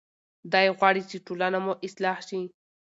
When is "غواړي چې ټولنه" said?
0.77-1.57